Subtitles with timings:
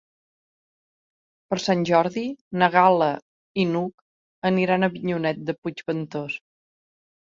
[1.51, 2.23] Per Sant Jordi
[2.63, 3.11] na Gal·la
[3.65, 6.41] i n'Hug aniran a Avinyonet de Puigventós.